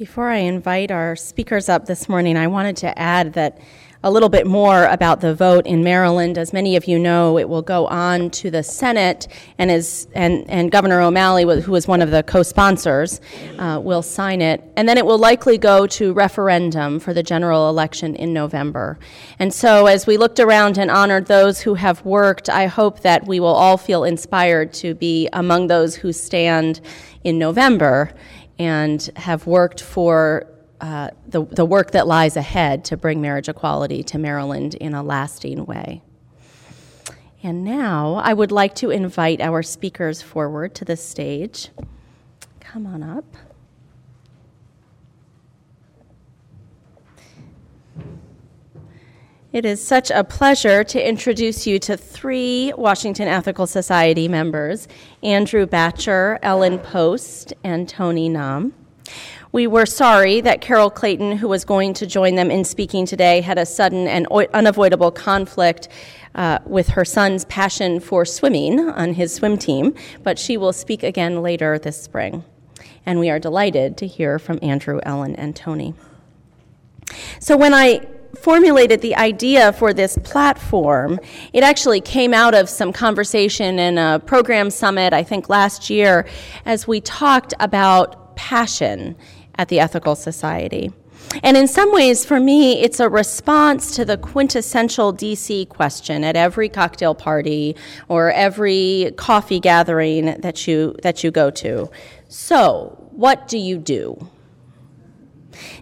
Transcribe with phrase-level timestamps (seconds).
[0.00, 3.58] Before I invite our speakers up this morning, I wanted to add that
[4.02, 6.38] a little bit more about the vote in Maryland.
[6.38, 9.28] As many of you know, it will go on to the Senate,
[9.58, 13.20] and, is, and, and Governor O'Malley, who was one of the co sponsors,
[13.58, 14.64] uh, will sign it.
[14.74, 18.98] And then it will likely go to referendum for the general election in November.
[19.38, 23.26] And so, as we looked around and honored those who have worked, I hope that
[23.26, 26.80] we will all feel inspired to be among those who stand
[27.22, 28.14] in November
[28.60, 30.46] and have worked for
[30.82, 35.02] uh, the, the work that lies ahead to bring marriage equality to Maryland in a
[35.02, 36.02] lasting way.
[37.42, 41.70] And now I would like to invite our speakers forward to the stage.
[42.60, 43.24] Come on up.
[49.52, 54.86] It is such a pleasure to introduce you to three Washington Ethical Society members
[55.24, 58.72] Andrew Batcher, Ellen Post, and Tony Nam.
[59.50, 63.40] We were sorry that Carol Clayton, who was going to join them in speaking today,
[63.40, 65.88] had a sudden and unavoidable conflict
[66.36, 71.02] uh, with her son's passion for swimming on his swim team, but she will speak
[71.02, 72.44] again later this spring.
[73.04, 75.94] And we are delighted to hear from Andrew, Ellen, and Tony.
[77.40, 78.06] So when I
[78.42, 81.20] formulated the idea for this platform,
[81.52, 86.26] it actually came out of some conversation in a program summit, I think last year,
[86.64, 89.16] as we talked about passion
[89.56, 90.92] at the Ethical Society.
[91.42, 96.34] And in some ways, for me, it's a response to the quintessential DC question at
[96.34, 97.76] every cocktail party
[98.08, 101.90] or every coffee gathering that you, that you go to.
[102.28, 104.28] So, what do you do?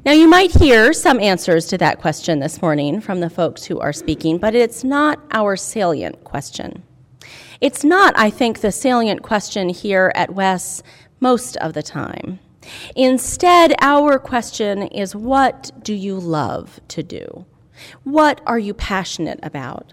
[0.05, 3.79] Now, you might hear some answers to that question this morning from the folks who
[3.81, 6.83] are speaking, but it's not our salient question.
[7.61, 10.83] It's not, I think, the salient question here at WES
[11.21, 12.39] most of the time.
[12.95, 17.47] Instead, our question is what do you love to do?
[18.05, 19.93] What are you passionate about?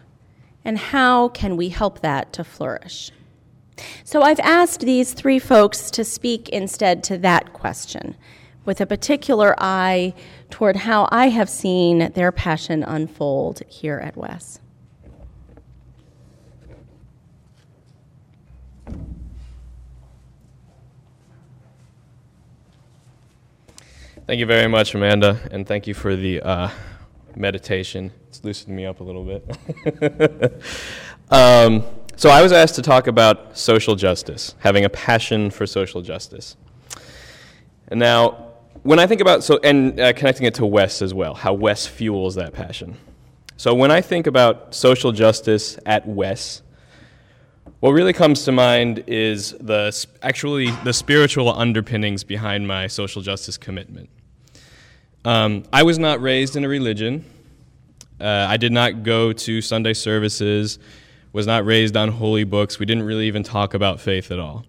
[0.63, 3.11] And how can we help that to flourish?
[4.03, 8.15] So I've asked these three folks to speak instead to that question,
[8.65, 10.13] with a particular eye
[10.49, 14.59] toward how I have seen their passion unfold here at WES.
[24.27, 26.69] Thank you very much, Amanda, and thank you for the uh,
[27.35, 28.11] meditation.
[28.27, 30.63] It's loosened me up a little bit.
[31.29, 31.83] um,
[32.15, 36.57] so, I was asked to talk about social justice, having a passion for social justice.
[37.89, 38.44] And now,
[38.85, 41.87] when I think about so, and uh, connecting it to WES as well, how WES
[41.87, 42.95] fuels that passion.
[43.57, 46.61] So, when I think about social justice at WES,
[47.79, 53.57] what really comes to mind is the actually the spiritual underpinnings behind my social justice
[53.57, 54.07] commitment.
[55.25, 57.25] Um, I was not raised in a religion.
[58.21, 60.77] Uh, I did not go to Sunday services,
[61.33, 62.77] was not raised on holy books.
[62.77, 64.63] We didn't really even talk about faith at all.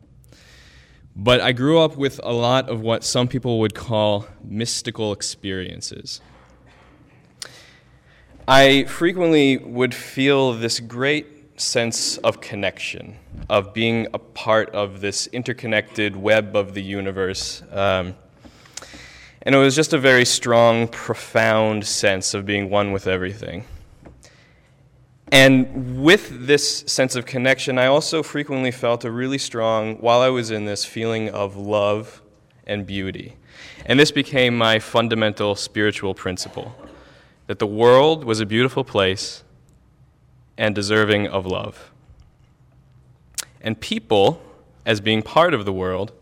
[1.19, 6.21] But I grew up with a lot of what some people would call mystical experiences.
[8.47, 13.16] I frequently would feel this great sense of connection,
[13.49, 17.62] of being a part of this interconnected web of the universe.
[17.72, 18.15] Um,
[19.41, 23.65] and it was just a very strong, profound sense of being one with everything.
[25.32, 30.28] And with this sense of connection, I also frequently felt a really strong, while I
[30.28, 32.22] was in this, feeling of love
[32.66, 33.37] and beauty.
[33.84, 36.75] And this became my fundamental spiritual principle
[37.47, 39.44] that the world was a beautiful place
[40.59, 41.93] and deserving of love.
[43.60, 44.43] And people,
[44.84, 46.12] as being part of the world,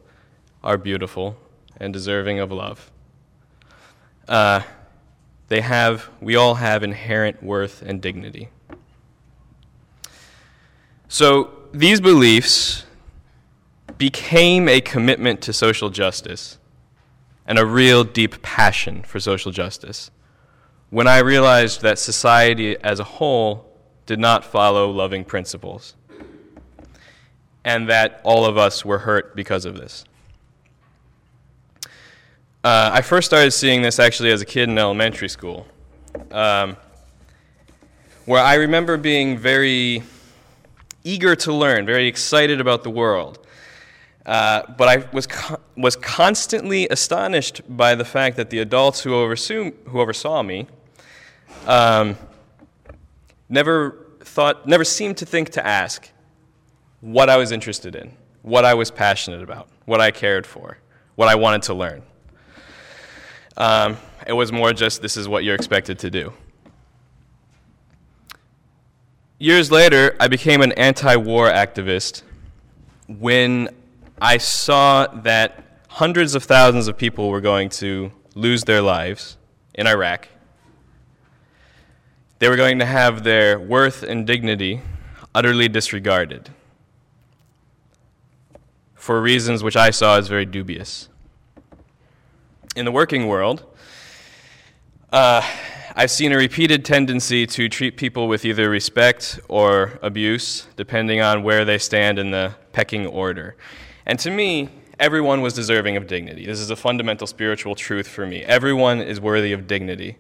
[0.63, 1.37] are beautiful
[1.79, 2.91] and deserving of love
[4.29, 4.63] uh,
[5.49, 8.49] they have, we all have inherent worth and dignity.
[11.15, 12.85] So these beliefs
[13.99, 16.59] became a commitment to social justice
[17.47, 20.11] and a real deep passion for social justice
[20.91, 23.73] when I realized that society as a whole
[24.07, 25.95] did not follow loving principles
[27.65, 30.05] and that all of us were hurt because of this.
[32.65, 35.69] Uh, I first started seeing this actually as a kid in elementary school,
[36.33, 36.77] um,
[38.25, 40.03] where I remember being very
[41.05, 43.39] eager to learn, very excited about the world.
[44.27, 45.29] Uh, but I was,
[45.77, 50.67] was constantly astonished by the fact that the adults who, oversaw, who oversaw me
[51.67, 52.17] um,
[53.51, 56.11] never, thought, never seemed to think to ask
[57.03, 60.79] what I was interested in, what I was passionate about, what I cared for,
[61.17, 62.03] what I wanted to learn.
[63.59, 66.33] Um, it was more just this is what you're expected to do.
[69.39, 72.23] Years later, I became an anti war activist
[73.09, 73.69] when
[74.23, 79.37] I saw that hundreds of thousands of people were going to lose their lives
[79.75, 80.29] in Iraq.
[82.39, 84.83] They were going to have their worth and dignity
[85.35, 86.51] utterly disregarded
[88.95, 91.09] for reasons which I saw as very dubious.
[92.77, 93.65] In the working world,
[95.13, 95.43] uh,
[95.97, 101.45] I've seen a repeated tendency to treat people with either respect or abuse, depending on
[101.45, 103.55] where they stand in the pecking order.
[104.05, 106.47] And to me, everyone was deserving of dignity.
[106.47, 108.43] This is a fundamental spiritual truth for me.
[108.43, 110.17] Everyone is worthy of dignity.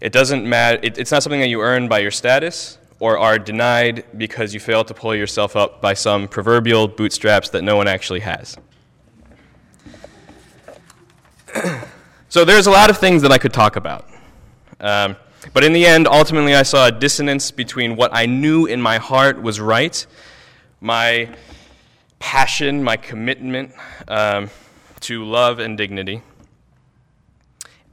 [0.00, 3.38] It doesn't matter, it, it's not something that you earn by your status or are
[3.38, 7.88] denied because you fail to pull yourself up by some proverbial bootstraps that no one
[7.88, 8.56] actually has.
[12.30, 14.15] so there's a lot of things that I could talk about.
[14.80, 15.16] Um,
[15.52, 18.98] but in the end, ultimately, I saw a dissonance between what I knew in my
[18.98, 20.06] heart was right,
[20.80, 21.28] my
[22.18, 23.72] passion, my commitment
[24.08, 24.50] um,
[25.00, 26.22] to love and dignity,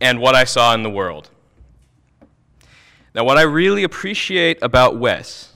[0.02, 1.30] and what I saw in the world.
[3.16, 5.54] Now, what I really appreciate about Wes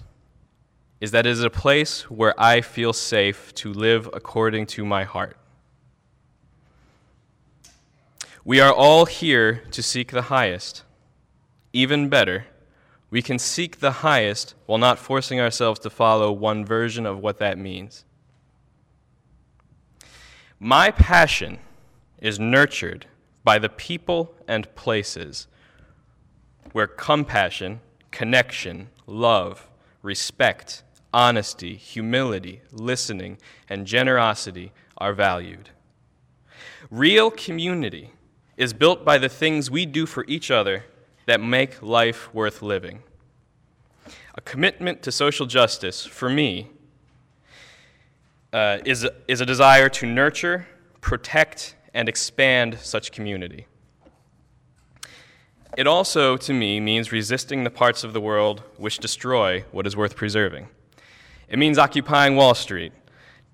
[1.01, 5.03] is that it is a place where I feel safe to live according to my
[5.03, 5.37] heart.
[8.43, 10.83] We are all here to seek the highest.
[11.77, 12.47] Even better,
[13.11, 17.37] we can seek the highest while not forcing ourselves to follow one version of what
[17.37, 18.03] that means.
[20.59, 21.59] My passion
[22.17, 23.05] is nurtured
[23.43, 25.45] by the people and places
[26.71, 29.69] where compassion, connection, love,
[30.01, 30.81] respect,
[31.13, 33.37] honesty, humility, listening,
[33.69, 35.69] and generosity are valued.
[36.89, 38.13] Real community
[38.57, 40.83] is built by the things we do for each other
[41.27, 43.03] that make life worth living.
[44.33, 46.69] A commitment to social justice, for me,
[48.51, 50.67] uh, is, is a desire to nurture,
[51.01, 53.67] protect, and expand such community.
[55.75, 59.95] It also, to me, means resisting the parts of the world which destroy what is
[59.95, 60.69] worth preserving.
[61.49, 62.93] It means occupying Wall Street,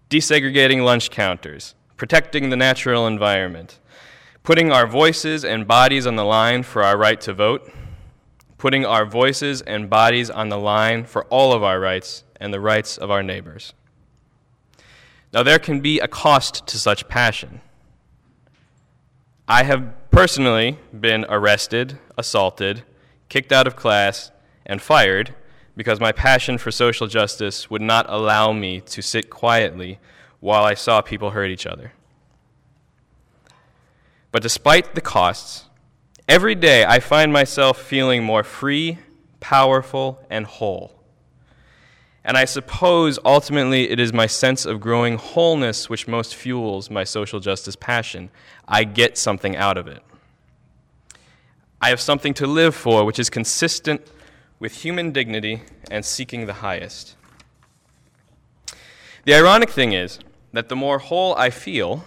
[0.09, 3.79] desegregating lunch counters, protecting the natural environment,
[4.43, 7.71] putting our voices and bodies on the line for our right to vote,
[8.57, 12.59] putting our voices and bodies on the line for all of our rights and the
[12.59, 13.73] rights of our neighbors.
[15.31, 17.61] Now, there can be a cost to such passion.
[19.47, 22.83] I have personally been arrested, assaulted,
[23.29, 24.31] kicked out of class,
[24.65, 25.33] and fired
[25.75, 29.99] because my passion for social justice would not allow me to sit quietly
[30.39, 31.93] while I saw people hurt each other.
[34.33, 35.65] But despite the costs,
[36.27, 38.97] every day I find myself feeling more free,
[39.39, 40.99] powerful, and whole.
[42.25, 47.03] And I suppose ultimately it is my sense of growing wholeness which most fuels my
[47.03, 48.31] social justice passion.
[48.67, 50.01] I get something out of it.
[51.79, 54.01] I have something to live for which is consistent
[54.57, 57.15] with human dignity and seeking the highest.
[59.25, 60.17] The ironic thing is
[60.53, 62.03] that the more whole I feel,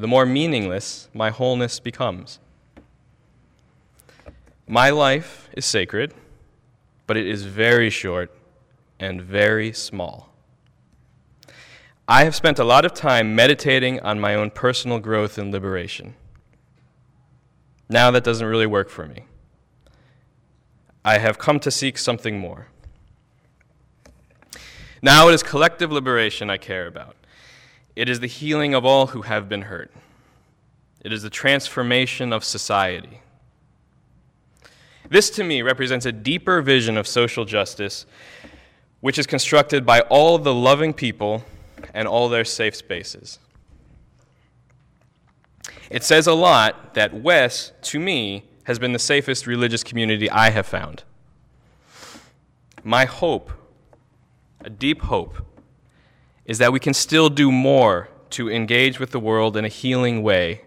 [0.00, 2.38] the more meaningless my wholeness becomes.
[4.66, 6.14] My life is sacred,
[7.06, 8.34] but it is very short
[8.98, 10.32] and very small.
[12.08, 16.14] I have spent a lot of time meditating on my own personal growth and liberation.
[17.88, 19.24] Now that doesn't really work for me.
[21.04, 22.68] I have come to seek something more.
[25.02, 27.16] Now it is collective liberation I care about.
[28.00, 29.92] It is the healing of all who have been hurt.
[31.02, 33.20] It is the transformation of society.
[35.10, 38.06] This, to me, represents a deeper vision of social justice,
[39.00, 41.44] which is constructed by all the loving people
[41.92, 43.38] and all their safe spaces.
[45.90, 50.48] It says a lot that Wes, to me, has been the safest religious community I
[50.48, 51.04] have found.
[52.82, 53.52] My hope,
[54.64, 55.49] a deep hope,
[56.50, 60.20] is that we can still do more to engage with the world in a healing
[60.20, 60.60] way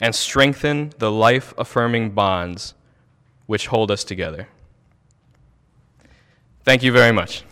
[0.00, 2.74] and strengthen the life affirming bonds
[3.46, 4.48] which hold us together.
[6.64, 7.44] Thank you very much.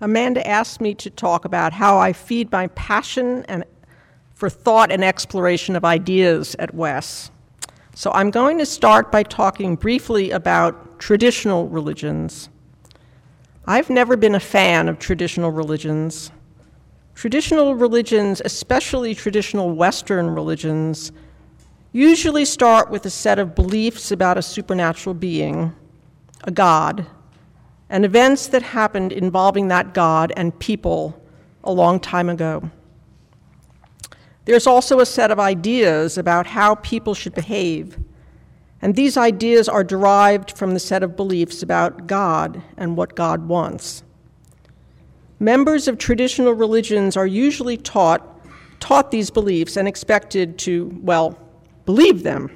[0.00, 3.64] Amanda asked me to talk about how I feed my passion and
[4.34, 7.30] for thought and exploration of ideas at Wes.
[7.94, 12.48] So I'm going to start by talking briefly about traditional religions.
[13.66, 16.30] I've never been a fan of traditional religions.
[17.14, 21.12] Traditional religions, especially traditional Western religions,
[21.92, 25.72] usually start with a set of beliefs about a supernatural being,
[26.42, 27.06] a God,
[27.88, 31.22] and events that happened involving that God and people
[31.62, 32.68] a long time ago.
[34.44, 37.98] There's also a set of ideas about how people should behave,
[38.82, 43.48] and these ideas are derived from the set of beliefs about God and what God
[43.48, 44.02] wants.
[45.40, 48.30] Members of traditional religions are usually taught
[48.80, 51.38] taught these beliefs and expected to, well,
[51.86, 52.50] believe them.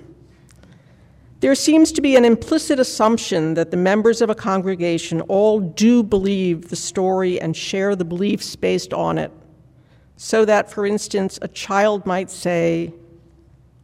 [1.41, 6.03] There seems to be an implicit assumption that the members of a congregation all do
[6.03, 9.33] believe the story and share the beliefs based on it.
[10.19, 12.93] So that, for instance, a child might say,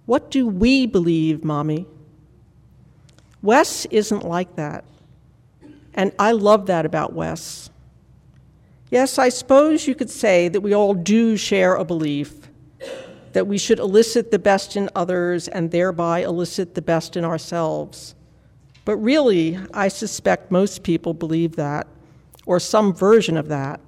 [0.04, 1.86] What do we believe, Mommy?
[3.40, 4.84] Wes isn't like that.
[5.94, 7.70] And I love that about Wes.
[8.90, 12.44] Yes, I suppose you could say that we all do share a belief
[13.32, 18.14] that we should elicit the best in others and thereby elicit the best in ourselves.
[18.84, 21.88] But really, I suspect most people believe that,
[22.46, 23.80] or some version of that,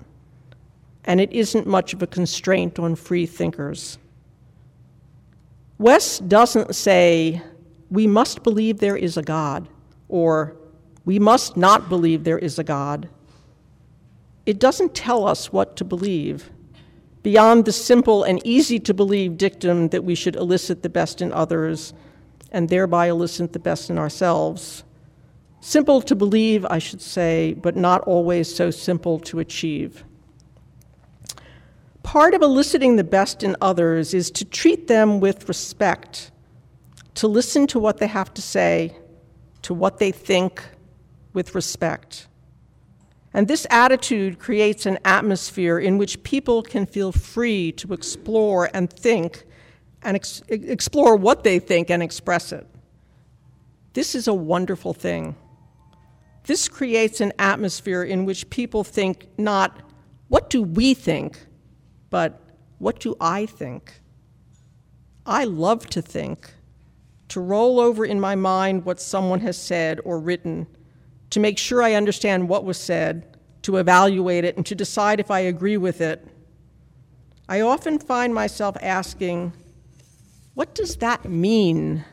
[1.06, 3.98] and it isn't much of a constraint on free thinkers.
[5.78, 7.42] Wes doesn't say,
[7.90, 9.68] we must believe there is a God,
[10.08, 10.56] or
[11.04, 13.08] we must not believe there is a God.
[14.44, 16.50] It doesn't tell us what to believe
[17.22, 21.32] beyond the simple and easy to believe dictum that we should elicit the best in
[21.32, 21.92] others
[22.52, 24.84] and thereby elicit the best in ourselves.
[25.60, 30.04] Simple to believe, I should say, but not always so simple to achieve.
[32.06, 36.30] Part of eliciting the best in others is to treat them with respect,
[37.16, 38.96] to listen to what they have to say,
[39.62, 40.62] to what they think
[41.32, 42.28] with respect.
[43.34, 48.88] And this attitude creates an atmosphere in which people can feel free to explore and
[48.88, 49.44] think
[50.02, 52.68] and ex- explore what they think and express it.
[53.94, 55.34] This is a wonderful thing.
[56.44, 59.80] This creates an atmosphere in which people think not,
[60.28, 61.40] what do we think,
[62.10, 62.40] but
[62.78, 64.00] what do I think?
[65.24, 66.52] I love to think,
[67.28, 70.66] to roll over in my mind what someone has said or written
[71.30, 75.30] to make sure I understand what was said, to evaluate it, and to decide if
[75.30, 76.26] I agree with it,
[77.48, 79.52] I often find myself asking,
[80.54, 82.04] what does that mean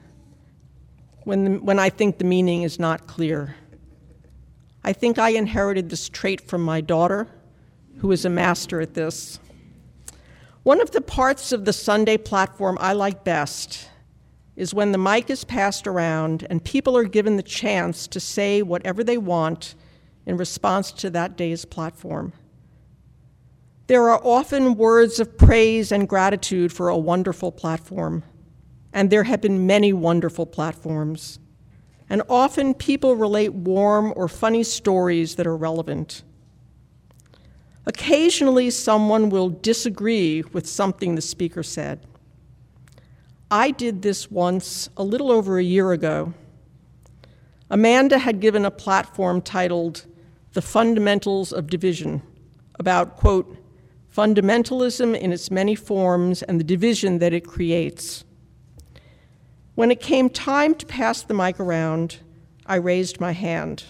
[1.24, 3.56] when, the, when I think the meaning is not clear?
[4.84, 7.28] I think I inherited this trait from my daughter,
[8.00, 9.40] who is a master at this.
[10.63, 13.89] One of the parts of the Sunday platform I like best
[14.55, 18.62] is when the mic is passed around and people are given the chance to say
[18.62, 19.75] whatever they want
[20.25, 22.32] in response to that day's platform.
[23.88, 28.24] There are often words of praise and gratitude for a wonderful platform,
[28.93, 31.39] and there have been many wonderful platforms.
[32.10, 36.24] And often people relate warm or funny stories that are relevant.
[37.86, 42.06] Occasionally, someone will disagree with something the speaker said.
[43.52, 46.34] I did this once a little over a year ago.
[47.70, 50.06] Amanda had given a platform titled
[50.54, 52.22] The Fundamentals of Division
[52.80, 53.58] about, quote,
[54.16, 58.24] fundamentalism in its many forms and the division that it creates.
[59.75, 62.20] When it came time to pass the mic around,
[62.66, 63.86] I raised my hand.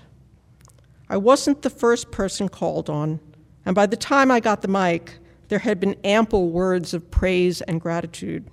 [1.10, 3.20] I wasn't the first person called on,
[3.66, 7.62] and by the time I got the mic, there had been ample words of praise
[7.62, 8.50] and gratitude.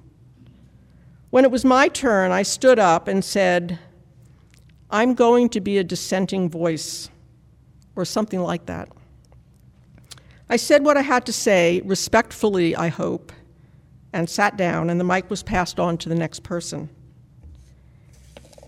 [1.30, 3.78] When it was my turn, I stood up and said,
[4.90, 7.08] I'm going to be a dissenting voice,
[7.94, 8.88] or something like that.
[10.48, 13.32] I said what I had to say, respectfully, I hope,
[14.12, 16.88] and sat down, and the mic was passed on to the next person.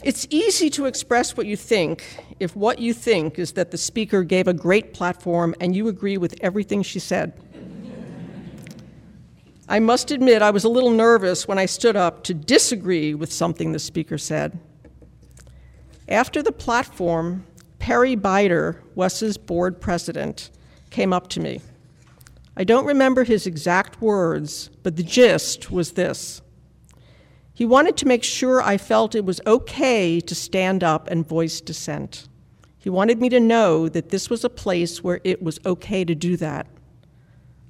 [0.02, 4.25] It's easy to express what you think if what you think is that the speaker
[4.25, 7.32] gave a great platform and you agree with everything she said.
[9.68, 13.32] I must admit, I was a little nervous when I stood up to disagree with
[13.32, 14.59] something the speaker said.
[16.09, 17.47] After the platform,
[17.78, 20.50] Perry Bider, Wes's board president,
[20.90, 21.61] came up to me.
[22.56, 26.42] I don't remember his exact words, but the gist was this.
[27.54, 31.61] He wanted to make sure I felt it was okay to stand up and voice
[31.61, 32.28] dissent.
[32.78, 36.14] He wanted me to know that this was a place where it was okay to
[36.14, 36.66] do that.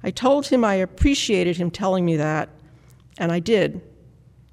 [0.01, 2.49] I told him I appreciated him telling me that,
[3.17, 3.81] and I did,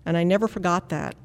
[0.04, 1.16] and I never forgot that.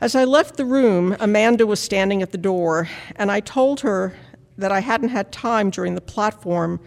[0.00, 4.14] As I left the room, Amanda was standing at the door, and I told her
[4.58, 6.80] that I hadn't had time during the platform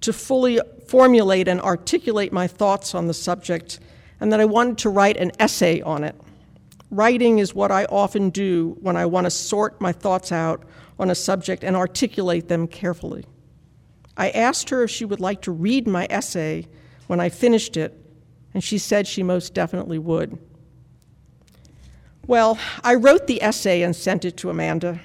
[0.00, 3.80] to fully formulate and articulate my thoughts on the subject,
[4.20, 6.14] and that I wanted to write an essay on it.
[6.90, 10.64] Writing is what I often do when I want to sort my thoughts out
[10.98, 13.26] on a subject and articulate them carefully.
[14.16, 16.66] I asked her if she would like to read my essay
[17.06, 17.98] when I finished it,
[18.54, 20.38] and she said she most definitely would.
[22.26, 25.00] Well, I wrote the essay and sent it to Amanda.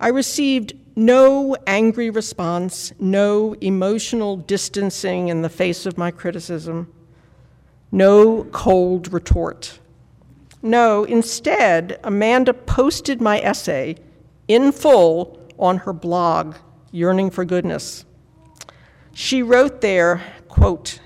[0.00, 6.92] I received no angry response, no emotional distancing in the face of my criticism,
[7.94, 9.78] no cold retort.
[10.62, 13.94] No, instead, Amanda posted my essay
[14.48, 16.56] in full on her blog,
[16.90, 18.04] Yearning for Goodness.
[19.12, 20.98] She wrote there, quote,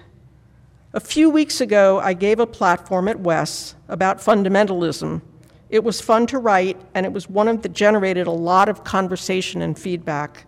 [0.95, 5.21] A few weeks ago, I gave a platform at Wes about fundamentalism.
[5.69, 9.61] It was fun to write, and it was one that generated a lot of conversation
[9.61, 10.47] and feedback.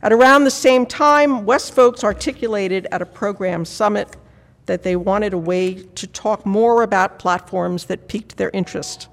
[0.00, 4.16] At around the same time, Wes folks articulated at a program summit
[4.66, 9.08] that they wanted a way to talk more about platforms that piqued their interest.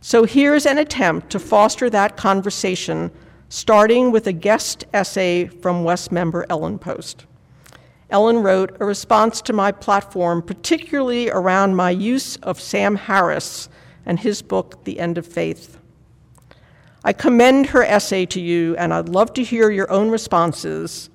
[0.00, 3.10] So here's an attempt to foster that conversation,
[3.48, 7.26] starting with a guest essay from Wes member Ellen Post.
[8.10, 13.68] Ellen wrote a response to my platform, particularly around my use of Sam Harris
[14.06, 15.78] and his book, The End of Faith.
[17.04, 21.10] I commend her essay to you, and I'd love to hear your own responses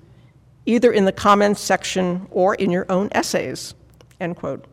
[0.66, 3.74] either in the comments section or in your own essays,
[4.20, 4.66] end quote.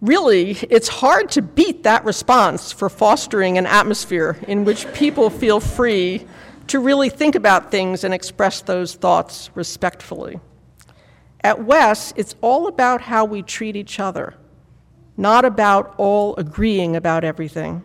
[0.00, 5.58] Really, it's hard to beat that response for fostering an atmosphere in which people feel
[5.58, 6.24] free
[6.68, 10.38] to really think about things and express those thoughts respectfully.
[11.42, 14.34] At Wes, it's all about how we treat each other,
[15.16, 17.82] not about all agreeing about everything.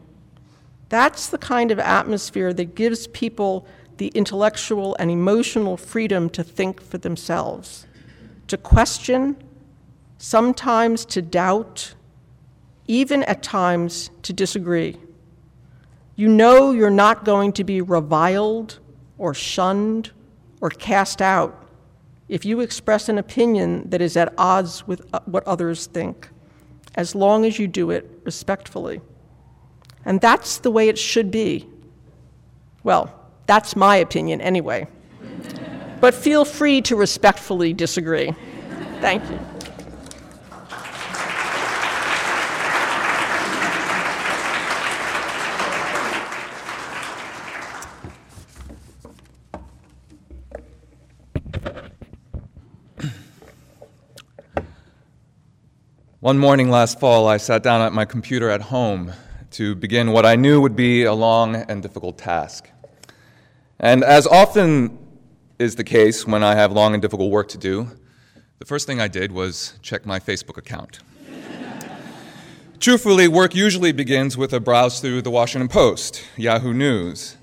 [0.89, 3.65] That's the kind of atmosphere that gives people
[3.97, 7.86] the intellectual and emotional freedom to think for themselves,
[8.47, 9.38] to question,
[10.17, 11.95] sometimes to doubt,
[12.88, 14.97] even at times to disagree.
[16.15, 18.79] You know you're not going to be reviled
[19.17, 20.12] or shunned
[20.62, 21.63] or cast out
[22.29, 26.29] if you express an opinion that is at odds with uh, what others think,
[26.95, 29.01] as long as you do it respectfully.
[30.06, 31.67] And that's the way it should be.
[32.84, 33.13] Well,
[33.45, 34.88] that's my opinion anyway.
[36.01, 38.34] but feel free to respectfully disagree.
[39.01, 39.39] Thank you.
[56.23, 59.12] One morning last fall, I sat down at my computer at home
[59.51, 62.69] to begin what I knew would be a long and difficult task.
[63.84, 64.98] And as often
[65.60, 67.89] is the case when I have long and difficult work to do,
[68.60, 71.00] the first thing I did was check my Facebook account.
[72.80, 77.36] Truthfully, work usually begins with a browse through the Washington Post, Yahoo News.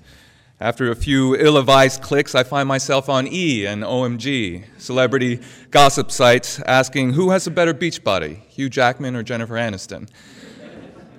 [0.59, 6.09] After a few ill advised clicks, I find myself on E and OMG, celebrity gossip
[6.09, 10.09] sites asking who has a better beach body, Hugh Jackman or Jennifer Aniston.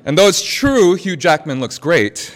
[0.05, 2.35] And though it's true Hugh Jackman looks great,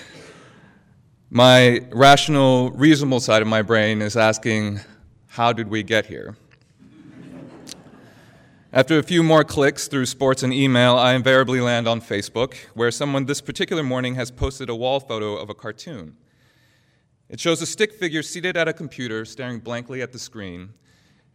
[1.30, 4.80] my rational, reasonable side of my brain is asking,
[5.26, 6.36] how did we get here?
[8.72, 12.90] After a few more clicks through sports and email, I invariably land on Facebook, where
[12.90, 16.16] someone this particular morning has posted a wall photo of a cartoon.
[17.28, 20.74] It shows a stick figure seated at a computer, staring blankly at the screen.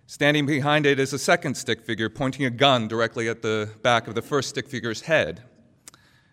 [0.06, 4.08] Standing behind it is a second stick figure pointing a gun directly at the back
[4.08, 5.42] of the first stick figure's head.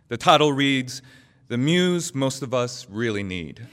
[0.08, 1.02] The title reads,
[1.48, 3.66] the muse most of us really need.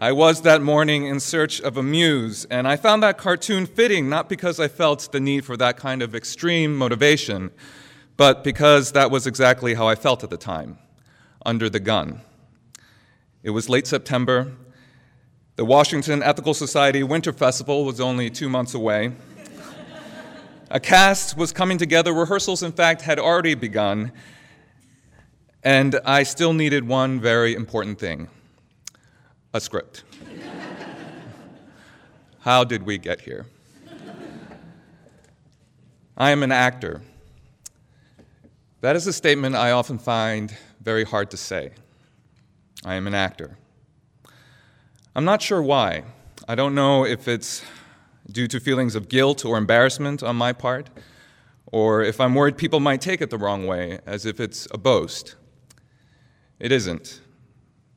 [0.00, 4.08] I was that morning in search of a muse, and I found that cartoon fitting
[4.08, 7.52] not because I felt the need for that kind of extreme motivation,
[8.16, 10.78] but because that was exactly how I felt at the time
[11.46, 12.20] under the gun.
[13.44, 14.52] It was late September.
[15.54, 19.12] The Washington Ethical Society Winter Festival was only two months away.
[20.70, 22.12] A cast was coming together.
[22.12, 24.12] Rehearsals, in fact, had already begun.
[25.62, 28.28] And I still needed one very important thing
[29.52, 30.04] a script.
[32.40, 33.46] How did we get here?
[36.16, 37.02] I am an actor.
[38.80, 41.70] That is a statement I often find very hard to say.
[42.84, 43.56] I am an actor.
[45.16, 46.04] I'm not sure why.
[46.46, 47.64] I don't know if it's
[48.30, 50.90] due to feelings of guilt or embarrassment on my part,
[51.66, 54.78] or if I'm worried people might take it the wrong way, as if it's a
[54.78, 55.36] boast.
[56.58, 57.20] It isn't.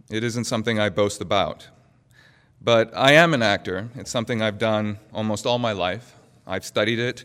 [0.09, 1.67] It isn't something I boast about.
[2.61, 3.89] But I am an actor.
[3.95, 6.15] It's something I've done almost all my life.
[6.45, 7.23] I've studied it,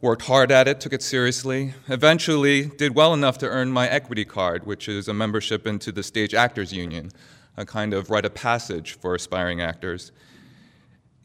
[0.00, 4.24] worked hard at it, took it seriously, eventually did well enough to earn my equity
[4.24, 7.10] card, which is a membership into the Stage Actors Union,
[7.56, 10.12] a kind of rite of passage for aspiring actors.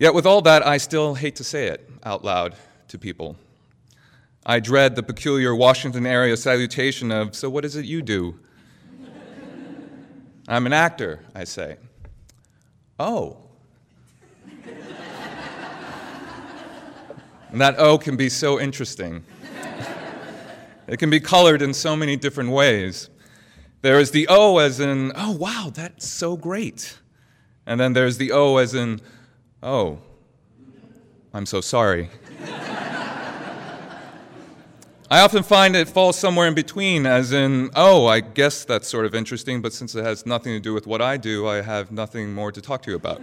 [0.02, 2.56] Yet, with all that, I still hate to say it out loud
[2.88, 3.36] to people.
[4.44, 8.40] I dread the peculiar Washington area salutation of, So, what is it you do?
[10.48, 11.78] I'm an actor, I say.
[13.00, 13.38] Oh.
[17.52, 19.24] and that O can be so interesting.
[20.88, 23.12] it can be colored in so many different ways.
[23.84, 26.98] There is the O as in, oh, wow, that's so great.
[27.68, 29.00] And then there's the O as in,
[29.64, 30.00] oh,
[31.34, 32.10] I'm so sorry.
[35.12, 39.06] I often find it falls somewhere in between, as in, oh, I guess that's sort
[39.06, 41.92] of interesting, but since it has nothing to do with what I do, I have
[41.92, 43.22] nothing more to talk to you about.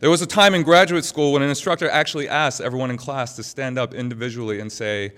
[0.00, 3.34] there was a time in graduate school when an instructor actually asked everyone in class
[3.36, 5.14] to stand up individually and say,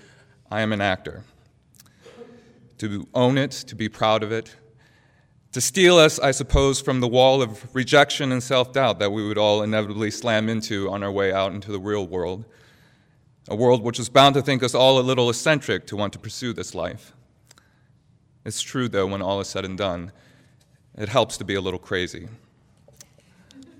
[0.52, 1.24] I am an actor.
[2.78, 4.54] To own it, to be proud of it,
[5.52, 9.26] to steal us, I suppose, from the wall of rejection and self doubt that we
[9.26, 12.44] would all inevitably slam into on our way out into the real world
[13.48, 16.18] a world which is bound to think us all a little eccentric to want to
[16.18, 17.12] pursue this life.
[18.44, 20.12] It's true, though, when all is said and done,
[20.96, 22.28] it helps to be a little crazy.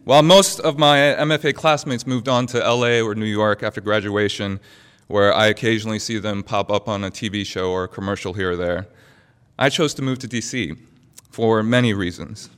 [0.04, 4.58] While most of my MFA classmates moved on to LA or New York after graduation,
[5.06, 8.52] where I occasionally see them pop up on a TV show or a commercial here
[8.52, 8.86] or there,
[9.58, 10.78] I chose to move to DC
[11.30, 12.50] for many reasons.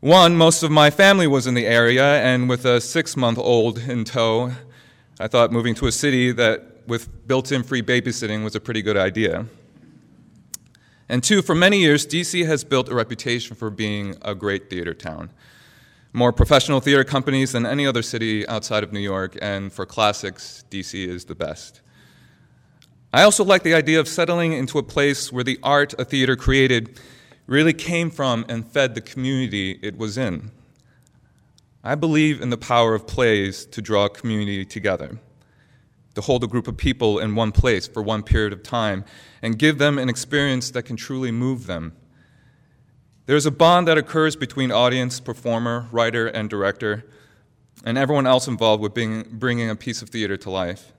[0.00, 3.78] One, most of my family was in the area, and with a six month old
[3.78, 4.52] in tow,
[5.18, 8.80] I thought moving to a city that with built in free babysitting was a pretty
[8.80, 9.46] good idea.
[11.08, 14.94] And two, for many years, DC has built a reputation for being a great theater
[14.94, 15.30] town.
[16.12, 20.64] More professional theater companies than any other city outside of New York, and for classics,
[20.70, 21.80] DC is the best.
[23.12, 26.36] I also like the idea of settling into a place where the art a theater
[26.36, 27.00] created
[27.48, 30.52] really came from and fed the community it was in.
[31.82, 35.18] I believe in the power of plays to draw a community together,
[36.14, 39.02] to hold a group of people in one place for one period of time,
[39.40, 41.96] and give them an experience that can truly move them.
[43.24, 47.06] There's a bond that occurs between audience, performer, writer, and director,
[47.82, 50.92] and everyone else involved with being, bringing a piece of theater to life.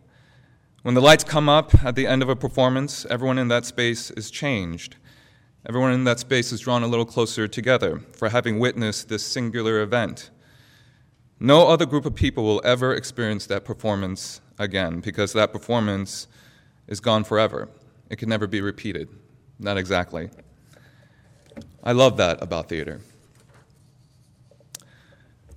[0.81, 4.09] When the lights come up at the end of a performance, everyone in that space
[4.11, 4.95] is changed.
[5.67, 9.81] Everyone in that space is drawn a little closer together for having witnessed this singular
[9.81, 10.29] event.
[11.37, 16.27] No other group of people will ever experience that performance again because that performance
[16.87, 17.67] is gone forever.
[18.09, 19.09] It can never be repeated.
[19.59, 20.29] Not exactly.
[21.83, 23.01] I love that about theater.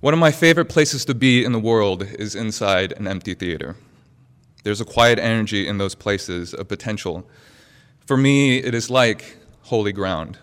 [0.01, 3.77] One of my favorite places to be in the world is inside an empty theater.
[4.63, 7.25] There's a quiet energy in those places, a potential.
[8.05, 10.37] For me, it is like holy ground.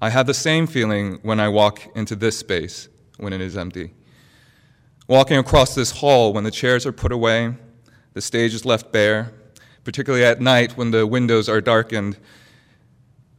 [0.00, 3.92] I have the same feeling when I walk into this space when it is empty.
[5.06, 7.54] Walking across this hall when the chairs are put away,
[8.14, 9.32] the stage is left bare,
[9.84, 12.16] particularly at night when the windows are darkened,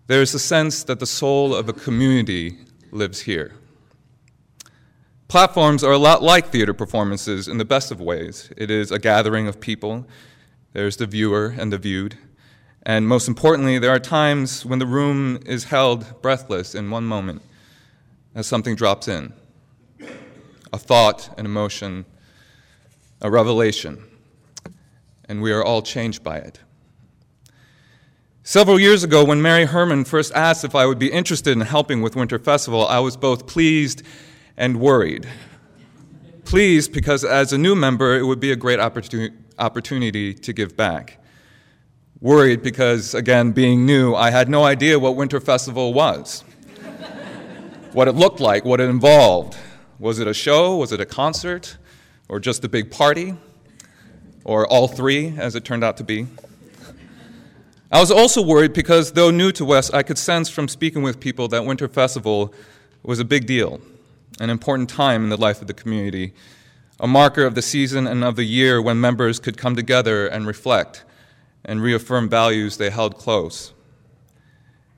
[0.08, 2.58] there is a sense that the soul of a community
[2.92, 3.54] lives here.
[5.30, 8.52] Platforms are a lot like theater performances in the best of ways.
[8.58, 10.06] It is a gathering of people,
[10.74, 12.18] there's the viewer and the viewed.
[12.84, 17.44] And most importantly, there are times when the room is held breathless in one moment
[18.34, 19.34] as something drops in
[20.74, 22.06] a thought, an emotion,
[23.22, 24.02] a revelation,
[25.26, 26.60] and we are all changed by it.
[28.44, 32.02] Several years ago, when Mary Herman first asked if I would be interested in helping
[32.02, 34.02] with Winter Festival, I was both pleased
[34.58, 35.28] and worried.
[36.46, 41.21] Pleased because as a new member, it would be a great opportunity to give back.
[42.22, 46.44] Worried because, again, being new, I had no idea what Winter Festival was,
[47.94, 49.58] what it looked like, what it involved.
[49.98, 50.78] Was it a show?
[50.78, 51.78] Was it a concert?
[52.30, 53.34] Or just a big party?
[54.44, 56.28] Or all three, as it turned out to be?
[57.92, 61.20] I was also worried because, though new to Wes, I could sense from speaking with
[61.20, 62.54] people that Winter Festival
[63.02, 63.82] was a big deal,
[64.40, 66.34] an important time in the life of the community,
[67.00, 70.46] a marker of the season and of the year when members could come together and
[70.46, 71.04] reflect
[71.64, 73.74] and reaffirm values they held close.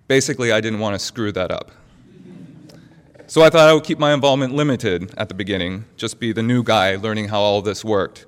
[0.08, 1.71] Basically, I didn't want to screw that up.
[3.28, 6.43] So I thought I would keep my involvement limited at the beginning, just be the
[6.43, 8.26] new guy learning how all this worked.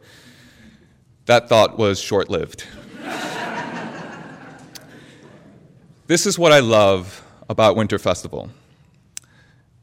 [1.25, 2.65] That thought was short lived.
[6.07, 8.49] this is what I love about Winter Festival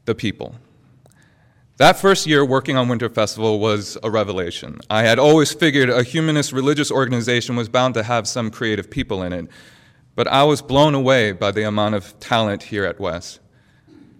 [0.05, 0.55] the people.
[1.77, 4.79] That first year working on Winter Festival was a revelation.
[4.91, 9.23] I had always figured a humanist religious organization was bound to have some creative people
[9.23, 9.47] in it,
[10.13, 13.39] but I was blown away by the amount of talent here at Wes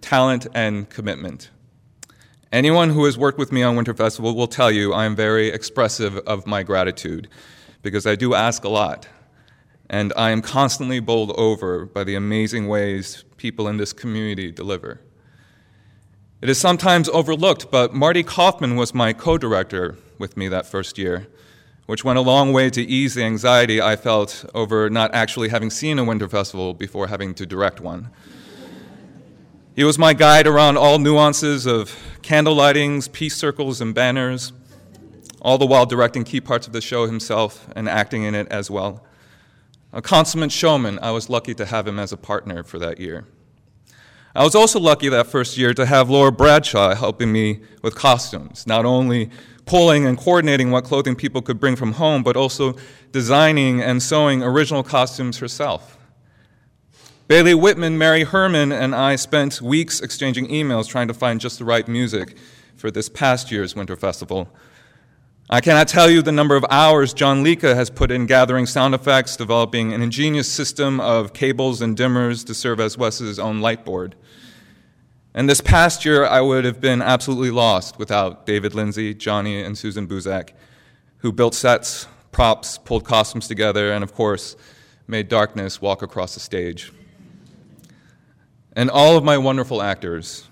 [0.02, 1.52] talent and commitment.
[2.52, 5.48] Anyone who has worked with me on Winter Festival will tell you I am very
[5.50, 7.30] expressive of my gratitude
[7.84, 9.08] because I do ask a lot.
[9.92, 15.00] And I am constantly bowled over by the amazing ways people in this community deliver.
[16.44, 20.98] It is sometimes overlooked, but Marty Kaufman was my co director with me that first
[20.98, 21.28] year,
[21.86, 25.70] which went a long way to ease the anxiety I felt over not actually having
[25.70, 28.10] seen a winter festival before having to direct one.
[29.74, 34.52] He was my guide around all nuances of candle lightings, peace circles, and banners,
[35.42, 38.70] all the while directing key parts of the show himself and acting in it as
[38.70, 39.02] well.
[39.94, 43.28] A consummate showman, I was lucky to have him as a partner for that year.
[44.36, 48.66] I was also lucky that first year to have Laura Bradshaw helping me with costumes,
[48.66, 49.30] not only
[49.66, 52.76] pulling and coordinating what clothing people could bring from home, but also
[53.12, 56.00] designing and sewing original costumes herself.
[57.28, 61.66] Bailey Whitman, Mary Herman, and I spent weeks exchanging emails trying to find just the
[61.66, 62.36] right music
[62.76, 64.50] for this past year's Winter Festival.
[65.50, 68.96] I cannot tell you the number of hours John Lika has put in gathering sound
[68.96, 73.86] effects, developing an ingenious system of cables and dimmers to serve as Wes's own light
[73.86, 74.16] board.
[75.36, 79.76] And this past year, I would have been absolutely lost without David Lindsay, Johnny, and
[79.76, 80.52] Susan Buzak,
[81.18, 84.56] who built sets, props, pulled costumes together, and of course,
[85.08, 86.92] made darkness walk across the stage.
[88.76, 90.48] And all of my wonderful actors,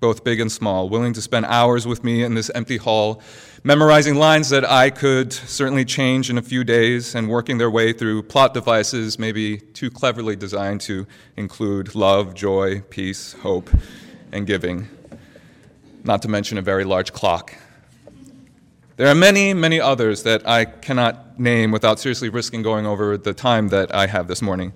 [0.00, 3.22] both big and small, willing to spend hours with me in this empty hall,
[3.64, 7.94] memorizing lines that I could certainly change in a few days, and working their way
[7.94, 11.06] through plot devices maybe too cleverly designed to
[11.38, 13.70] include love, joy, peace, hope,
[14.32, 14.88] and giving,
[16.04, 17.54] not to mention a very large clock.
[18.96, 23.32] There are many, many others that I cannot name without seriously risking going over the
[23.32, 24.72] time that I have this morning.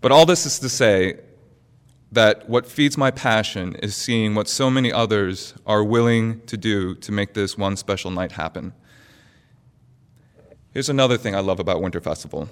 [0.00, 1.20] But all this is to say
[2.12, 6.94] that what feeds my passion is seeing what so many others are willing to do
[6.94, 8.72] to make this one special night happen.
[10.72, 12.48] Here's another thing I love about Winter Festival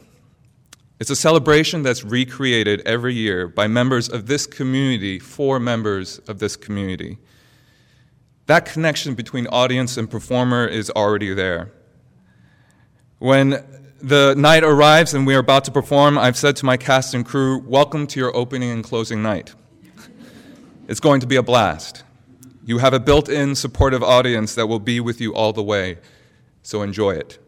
[1.03, 6.39] it's a celebration that's recreated every year by members of this community for members of
[6.39, 7.19] this community.
[8.47, 11.73] That connection between audience and performer is already there.
[13.19, 13.65] When
[14.01, 17.27] the night arrives and we are about to perform, I've said to my cast and
[17.27, 19.57] crew, Welcome to your opening and closing night.
[20.87, 22.05] It's going to be a blast.
[22.65, 25.99] You have a built in supportive audience that will be with you all the way,
[26.63, 27.42] so enjoy it.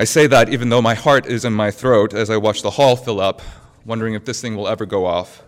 [0.00, 2.70] I say that even though my heart is in my throat as I watch the
[2.70, 3.42] hall fill up,
[3.84, 5.42] wondering if this thing will ever go off.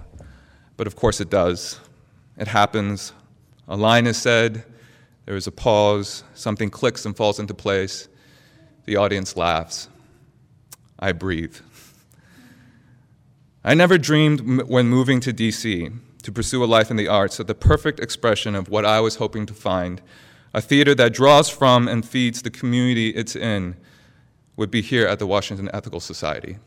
[0.76, 1.80] But of course it does.
[2.36, 3.14] It happens.
[3.66, 4.66] A line is said,
[5.24, 8.08] there is a pause, something clicks and falls into place.
[8.84, 9.88] The audience laughs.
[10.98, 11.56] I breathe.
[13.64, 17.46] I never dreamed when moving to DC to pursue a life in the arts that
[17.46, 20.02] the perfect expression of what I was hoping to find,
[20.52, 23.76] a theater that draws from and feeds the community it's in,
[24.56, 26.58] would be here at the Washington Ethical Society.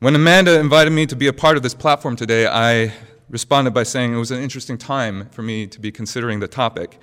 [0.00, 2.92] When Amanda invited me to be a part of this platform today, I
[3.30, 6.98] responded by saying it was an interesting time for me to be considering the topic.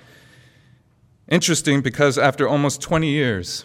[1.28, 3.64] Interesting because after almost 20 years,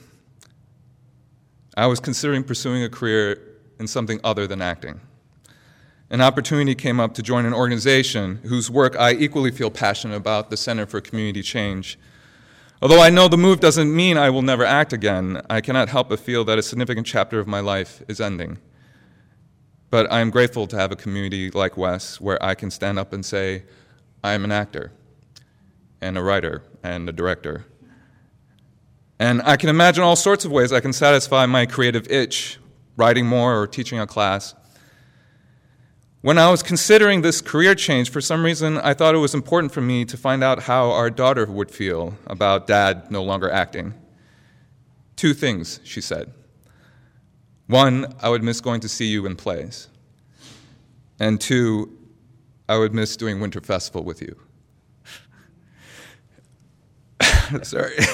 [1.77, 3.39] I was considering pursuing a career
[3.79, 4.99] in something other than acting.
[6.09, 10.49] An opportunity came up to join an organization whose work I equally feel passionate about,
[10.49, 11.99] the Center for Community Change.
[12.81, 16.09] Although I know the move doesn't mean I will never act again, I cannot help
[16.09, 18.57] but feel that a significant chapter of my life is ending.
[19.89, 23.11] But I am grateful to have a community like Wes where I can stand up
[23.11, 23.63] and say,
[24.23, 24.93] I am an actor,
[25.99, 27.65] and a writer, and a director.
[29.19, 32.59] And I can imagine all sorts of ways I can satisfy my creative itch,
[32.95, 34.55] writing more or teaching a class.
[36.21, 39.71] When I was considering this career change, for some reason, I thought it was important
[39.71, 43.93] for me to find out how our daughter would feel about dad no longer acting.
[45.15, 46.33] Two things, she said.
[47.67, 49.87] One, I would miss going to see you in plays.
[51.21, 51.97] And two,
[52.67, 54.35] I would miss doing Winter Festival with you.
[57.63, 57.95] Sorry.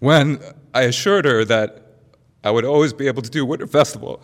[0.00, 0.38] when
[0.74, 1.81] I assured her that
[2.44, 4.22] I would always be able to do Winter Festival.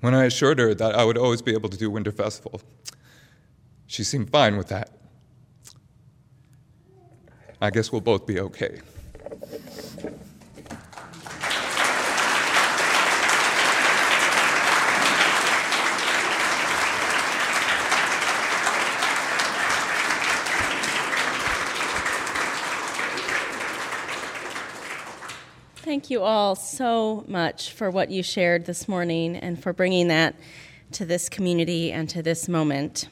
[0.00, 2.60] when I assured her that I would always be able to do Winter Festival.
[3.86, 4.90] She seemed fine with that.
[7.60, 8.80] I guess we'll both be okay.
[25.94, 30.34] Thank you all so much for what you shared this morning and for bringing that
[30.90, 33.06] to this community and to this moment.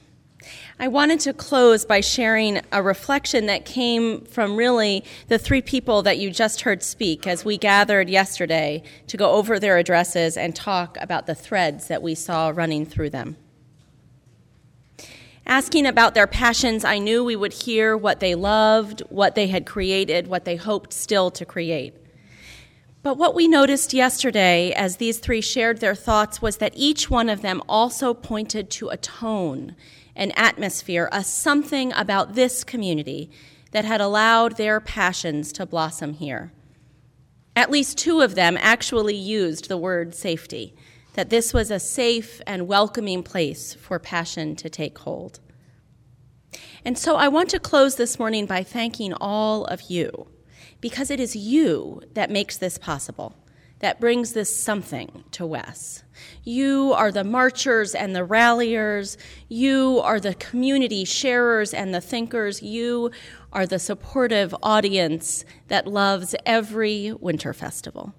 [0.80, 6.02] I wanted to close by sharing a reflection that came from really the three people
[6.02, 10.56] that you just heard speak as we gathered yesterday to go over their addresses and
[10.56, 13.36] talk about the threads that we saw running through them.
[15.46, 19.66] Asking about their passions, I knew we would hear what they loved, what they had
[19.66, 21.94] created, what they hoped still to create.
[23.02, 27.28] But what we noticed yesterday as these three shared their thoughts was that each one
[27.28, 29.74] of them also pointed to a tone,
[30.14, 33.28] an atmosphere, a something about this community
[33.72, 36.52] that had allowed their passions to blossom here.
[37.56, 40.74] At least two of them actually used the word safety,
[41.14, 45.40] that this was a safe and welcoming place for passion to take hold.
[46.84, 50.28] And so I want to close this morning by thanking all of you
[50.82, 53.34] because it is you that makes this possible,
[53.78, 56.02] that brings this something to Wes.
[56.44, 59.16] You are the marchers and the ralliers.
[59.48, 62.62] You are the community sharers and the thinkers.
[62.62, 63.12] You
[63.52, 68.12] are the supportive audience that loves every winter festival.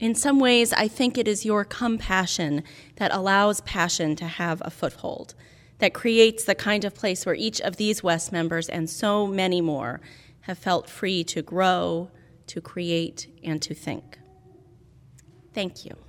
[0.00, 2.64] In some ways, I think it is your compassion
[2.96, 5.34] that allows passion to have a foothold,
[5.78, 9.60] that creates the kind of place where each of these Wes members and so many
[9.60, 10.00] more
[10.44, 12.10] have felt free to grow,
[12.46, 14.18] to create, and to think.
[15.54, 16.03] Thank you.